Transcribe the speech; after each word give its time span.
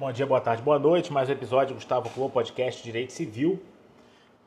Bom 0.00 0.10
dia, 0.10 0.24
boa 0.24 0.40
tarde, 0.40 0.62
boa 0.62 0.78
noite. 0.78 1.12
Mais 1.12 1.28
um 1.28 1.32
episódio 1.32 1.74
do 1.74 1.78
Gustavo 1.78 2.08
Clô, 2.08 2.30
podcast 2.30 2.82
Direito 2.82 3.12
Civil. 3.12 3.60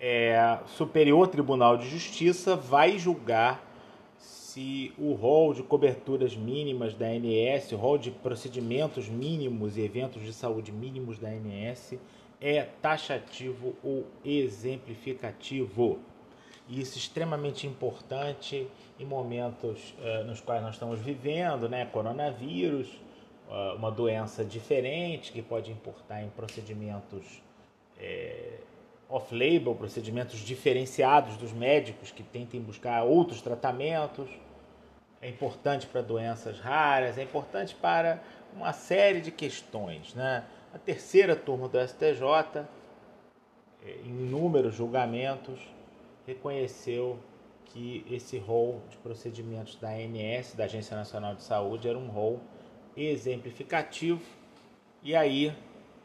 É, 0.00 0.58
Superior 0.64 1.28
Tribunal 1.28 1.76
de 1.76 1.86
Justiça 1.90 2.56
vai 2.56 2.98
julgar 2.98 3.62
se 4.16 4.94
o 4.96 5.12
rol 5.12 5.52
de 5.52 5.62
coberturas 5.62 6.34
mínimas 6.34 6.94
da 6.94 7.04
ANS, 7.04 7.70
o 7.70 7.76
rol 7.76 7.98
de 7.98 8.10
procedimentos 8.10 9.10
mínimos 9.10 9.76
e 9.76 9.82
eventos 9.82 10.22
de 10.22 10.32
saúde 10.32 10.72
mínimos 10.72 11.18
da 11.18 11.28
ANS 11.28 11.98
é 12.40 12.62
taxativo 12.80 13.76
ou 13.84 14.06
exemplificativo. 14.24 15.98
E 16.66 16.80
isso 16.80 16.94
é 16.94 16.98
extremamente 16.98 17.66
importante 17.66 18.66
em 18.98 19.04
momentos 19.04 19.94
uh, 19.98 20.24
nos 20.24 20.40
quais 20.40 20.62
nós 20.62 20.76
estamos 20.76 20.98
vivendo, 20.98 21.68
né? 21.68 21.84
Coronavírus, 21.84 22.88
uma 23.76 23.90
doença 23.90 24.44
diferente 24.44 25.30
que 25.30 25.42
pode 25.42 25.70
importar 25.70 26.22
em 26.22 26.30
procedimentos 26.30 27.42
é, 27.98 28.58
off-label, 29.08 29.74
procedimentos 29.74 30.38
diferenciados 30.38 31.36
dos 31.36 31.52
médicos 31.52 32.10
que 32.10 32.22
tentem 32.22 32.60
buscar 32.60 33.02
outros 33.02 33.42
tratamentos. 33.42 34.28
É 35.20 35.28
importante 35.28 35.86
para 35.86 36.00
doenças 36.00 36.58
raras, 36.58 37.18
é 37.18 37.22
importante 37.22 37.74
para 37.74 38.22
uma 38.54 38.72
série 38.72 39.20
de 39.20 39.30
questões, 39.30 40.14
né? 40.14 40.44
A 40.74 40.78
terceira 40.78 41.36
turma 41.36 41.68
do 41.68 41.78
STJ, 41.78 42.66
é, 43.84 43.90
em 44.04 44.08
inúmeros 44.08 44.74
julgamentos, 44.74 45.60
reconheceu 46.26 47.18
que 47.66 48.04
esse 48.10 48.38
rol 48.38 48.80
de 48.90 48.96
procedimentos 48.96 49.76
da 49.76 49.90
ANS, 49.90 50.54
da 50.54 50.64
Agência 50.64 50.96
Nacional 50.96 51.34
de 51.34 51.42
Saúde, 51.42 51.88
era 51.88 51.98
um 51.98 52.08
rol 52.08 52.40
exemplificativo. 52.96 54.22
E 55.02 55.14
aí, 55.16 55.52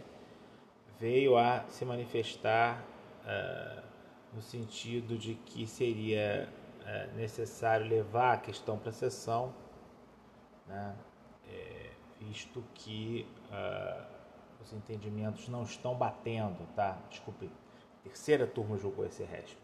veio 0.99 1.37
a 1.37 1.63
se 1.67 1.85
manifestar 1.85 2.83
uh, 3.23 3.83
no 4.33 4.41
sentido 4.41 5.15
de 5.17 5.35
que 5.35 5.67
seria 5.67 6.49
uh, 6.81 7.15
necessário 7.15 7.87
levar 7.87 8.33
a 8.33 8.37
questão 8.37 8.77
para 8.77 8.89
a 8.89 8.93
sessão, 8.93 9.53
né? 10.67 10.95
É, 11.49 11.91
visto 12.17 12.63
que 12.73 13.27
os 14.61 14.71
entendimentos 14.71 15.49
não 15.49 15.63
estão 15.63 15.93
batendo, 15.95 16.65
tá? 16.75 16.97
Desculpe, 17.09 17.51
terceira 18.03 18.47
turma 18.47 18.77
julgou 18.77 19.05
esse 19.05 19.23
RESP. 19.23 19.57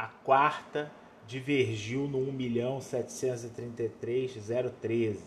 A 0.00 0.08
quarta 0.24 0.90
divergiu 1.26 2.08
no 2.08 2.20
1.733.013, 2.32 5.18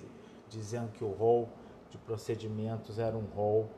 dizendo 0.49 0.91
que 0.93 1.03
o 1.03 1.11
rol 1.11 1.47
de 1.91 1.99
procedimentos 1.99 2.97
era 2.97 3.15
um 3.15 3.27
rol 3.35 3.69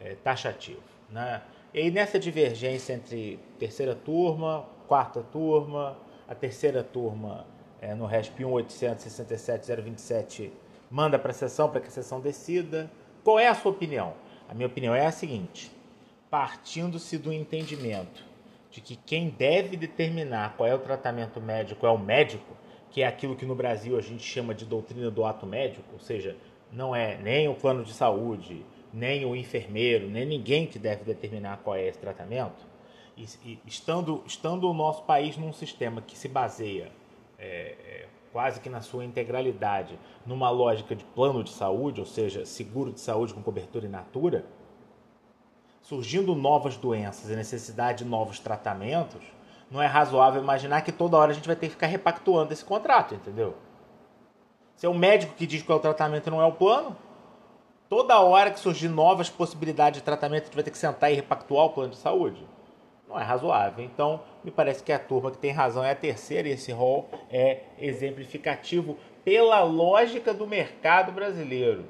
é, 0.00 0.14
taxativo. 0.14 0.80
Né? 1.10 1.42
E 1.74 1.90
nessa 1.90 2.18
divergência 2.18 2.94
entre 2.94 3.38
terceira 3.58 3.94
turma, 3.94 4.66
quarta 4.86 5.22
turma, 5.22 5.98
a 6.26 6.34
terceira 6.34 6.82
turma 6.82 7.44
é, 7.78 7.94
no 7.94 8.06
RESP 8.06 8.42
1.867.027 8.42 10.50
manda 10.90 11.18
para 11.18 11.32
a 11.32 11.34
sessão 11.34 11.68
para 11.68 11.82
que 11.82 11.88
a 11.88 11.90
sessão 11.90 12.22
decida. 12.22 12.90
Qual 13.22 13.38
é 13.38 13.48
a 13.48 13.54
sua 13.54 13.70
opinião? 13.70 14.14
A 14.48 14.54
minha 14.54 14.66
opinião 14.66 14.94
é 14.94 15.04
a 15.04 15.12
seguinte: 15.12 15.70
partindo-se 16.30 17.18
do 17.18 17.30
entendimento 17.30 18.27
de 18.78 18.80
que 18.80 18.94
quem 18.94 19.28
deve 19.28 19.76
determinar 19.76 20.54
qual 20.56 20.68
é 20.68 20.74
o 20.74 20.78
tratamento 20.78 21.40
médico 21.40 21.84
é 21.84 21.90
o 21.90 21.98
médico, 21.98 22.56
que 22.90 23.02
é 23.02 23.06
aquilo 23.08 23.34
que 23.34 23.44
no 23.44 23.56
Brasil 23.56 23.98
a 23.98 24.00
gente 24.00 24.22
chama 24.22 24.54
de 24.54 24.64
doutrina 24.64 25.10
do 25.10 25.24
ato 25.24 25.44
médico, 25.44 25.84
ou 25.92 25.98
seja, 25.98 26.36
não 26.70 26.94
é 26.94 27.18
nem 27.18 27.48
o 27.48 27.54
plano 27.54 27.82
de 27.82 27.92
saúde, 27.92 28.64
nem 28.94 29.24
o 29.24 29.34
enfermeiro, 29.34 30.08
nem 30.08 30.24
ninguém 30.24 30.64
que 30.64 30.78
deve 30.78 31.02
determinar 31.02 31.58
qual 31.58 31.74
é 31.74 31.88
esse 31.88 31.98
tratamento. 31.98 32.64
E, 33.16 33.24
e 33.44 33.58
estando, 33.66 34.22
estando 34.24 34.70
o 34.70 34.72
nosso 34.72 35.02
país 35.02 35.36
num 35.36 35.52
sistema 35.52 36.00
que 36.00 36.16
se 36.16 36.28
baseia 36.28 36.92
é, 37.36 37.74
é, 37.84 38.08
quase 38.32 38.60
que 38.60 38.70
na 38.70 38.80
sua 38.80 39.04
integralidade, 39.04 39.98
numa 40.24 40.50
lógica 40.50 40.94
de 40.94 41.04
plano 41.04 41.42
de 41.42 41.50
saúde, 41.50 41.98
ou 41.98 42.06
seja, 42.06 42.44
seguro 42.46 42.92
de 42.92 43.00
saúde 43.00 43.34
com 43.34 43.42
cobertura 43.42 43.86
in 43.86 43.90
natura, 43.90 44.46
surgindo 45.88 46.34
novas 46.34 46.76
doenças 46.76 47.30
e 47.30 47.34
necessidade 47.34 48.04
de 48.04 48.10
novos 48.10 48.38
tratamentos, 48.38 49.22
não 49.70 49.80
é 49.80 49.86
razoável 49.86 50.42
imaginar 50.42 50.82
que 50.82 50.92
toda 50.92 51.16
hora 51.16 51.32
a 51.32 51.34
gente 51.34 51.46
vai 51.46 51.56
ter 51.56 51.68
que 51.68 51.72
ficar 51.72 51.86
repactuando 51.86 52.52
esse 52.52 52.64
contrato, 52.64 53.14
entendeu? 53.14 53.54
Se 54.76 54.84
é 54.84 54.88
o 54.88 54.94
médico 54.94 55.34
que 55.34 55.46
diz 55.46 55.62
qual 55.62 55.76
é 55.76 55.80
o 55.80 55.82
tratamento 55.82 56.26
e 56.26 56.30
não 56.30 56.42
é 56.42 56.44
o 56.44 56.52
plano, 56.52 56.94
toda 57.88 58.20
hora 58.20 58.50
que 58.50 58.60
surgir 58.60 58.88
novas 58.88 59.30
possibilidades 59.30 60.00
de 60.00 60.04
tratamento, 60.04 60.42
a 60.42 60.44
gente 60.46 60.54
vai 60.54 60.64
ter 60.64 60.70
que 60.70 60.78
sentar 60.78 61.10
e 61.10 61.14
repactuar 61.14 61.64
o 61.64 61.70
plano 61.70 61.90
de 61.90 61.96
saúde 61.96 62.46
não 63.08 63.18
é 63.18 63.24
razoável. 63.24 63.84
Então, 63.84 64.20
me 64.44 64.50
parece 64.50 64.82
que 64.82 64.92
a 64.92 64.98
turma 64.98 65.30
que 65.30 65.38
tem 65.38 65.50
razão 65.50 65.82
é 65.82 65.92
a 65.92 65.96
terceira 65.96 66.48
e 66.48 66.52
esse 66.52 66.70
rol 66.70 67.08
é 67.30 67.62
exemplificativo 67.78 68.98
pela 69.24 69.62
lógica 69.62 70.34
do 70.34 70.46
mercado 70.46 71.10
brasileiro, 71.10 71.86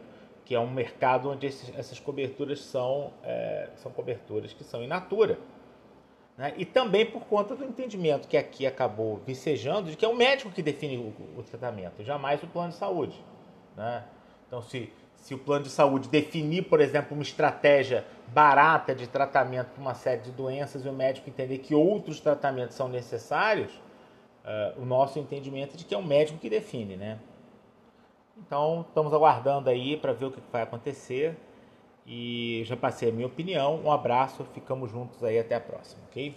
que 0.48 0.54
é 0.54 0.59
um 0.60 0.70
mercado 0.70 1.28
onde 1.28 1.47
esses, 1.47 1.70
essas 1.76 2.00
coberturas 2.00 2.60
são, 2.60 3.12
é, 3.22 3.69
são 3.76 3.92
coberturas 3.92 4.50
que 4.54 4.64
são 4.64 4.82
in 4.82 4.86
natura. 4.86 5.38
Né? 6.38 6.54
E 6.56 6.64
também 6.64 7.04
por 7.04 7.26
conta 7.26 7.54
do 7.54 7.62
entendimento 7.62 8.26
que 8.26 8.34
aqui 8.34 8.66
acabou 8.66 9.20
vicejando 9.26 9.91
de 9.91 9.97
que 9.97 10.06
é 10.06 10.08
o 10.08 10.16
médico 10.16 10.50
que 10.50 10.62
define 10.62 10.97
o, 10.97 11.38
o 11.38 11.42
tratamento, 11.42 12.03
jamais 12.03 12.42
o 12.42 12.47
plano 12.47 12.70
de 12.70 12.76
saúde. 12.76 13.22
Né? 13.76 14.03
Então, 14.47 14.62
se 14.62 14.91
se 15.19 15.34
o 15.34 15.38
plano 15.38 15.64
de 15.64 15.70
saúde 15.70 16.08
definir, 16.08 16.62
por 16.62 16.81
exemplo, 16.81 17.14
uma 17.14 17.22
estratégia 17.22 18.06
barata 18.28 18.94
de 18.94 19.06
tratamento 19.06 19.72
para 19.72 19.81
uma 19.82 19.94
série 19.94 20.22
de 20.22 20.31
doenças 20.31 20.87
e 20.87 20.88
o 20.88 20.92
médico 20.92 21.28
entender 21.28 21.58
que 21.58 21.75
outros 21.75 22.20
tratamentos 22.20 22.76
são 22.76 22.88
necessários, 22.88 23.70
uh, 24.44 24.81
o 24.81 24.87
nosso 24.87 25.19
entendimento 25.19 25.75
é 25.75 25.76
de 25.76 25.84
que 25.84 25.94
é 25.94 25.98
o 25.98 26.03
médico 26.03 26.38
que 26.38 26.48
define, 26.48 26.97
né? 26.97 27.19
Então, 28.38 28.84
estamos 28.88 29.12
aguardando 29.12 29.69
aí 29.69 29.97
para 29.97 30.12
ver 30.12 30.26
o 30.26 30.31
que 30.31 30.41
vai 30.53 30.62
acontecer. 30.62 31.37
E 32.06 32.62
já 32.65 32.76
passei 32.76 33.10
a 33.10 33.12
minha 33.12 33.26
opinião. 33.26 33.81
Um 33.84 33.93
abraço, 33.93 34.44
ficamos 34.54 34.91
juntos 34.91 35.22
aí 35.22 35.38
até 35.38 35.56
a 35.56 35.60
próxima, 35.60 36.03
ok? 36.09 36.34